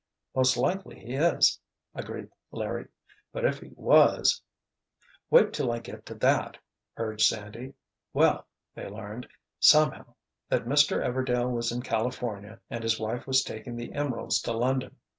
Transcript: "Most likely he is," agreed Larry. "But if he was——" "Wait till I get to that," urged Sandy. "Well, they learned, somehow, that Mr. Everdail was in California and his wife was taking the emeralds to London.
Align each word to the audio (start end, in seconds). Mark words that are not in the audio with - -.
"Most 0.35 0.57
likely 0.57 0.97
he 0.97 1.13
is," 1.13 1.59
agreed 1.93 2.31
Larry. 2.51 2.87
"But 3.31 3.45
if 3.45 3.59
he 3.59 3.69
was——" 3.75 4.41
"Wait 5.29 5.53
till 5.53 5.71
I 5.71 5.77
get 5.77 6.07
to 6.07 6.15
that," 6.15 6.57
urged 6.97 7.23
Sandy. 7.27 7.75
"Well, 8.11 8.47
they 8.73 8.87
learned, 8.89 9.27
somehow, 9.59 10.15
that 10.49 10.65
Mr. 10.65 11.05
Everdail 11.05 11.51
was 11.51 11.71
in 11.71 11.83
California 11.83 12.59
and 12.67 12.81
his 12.83 12.99
wife 12.99 13.27
was 13.27 13.43
taking 13.43 13.75
the 13.75 13.93
emeralds 13.93 14.41
to 14.41 14.53
London. 14.53 14.95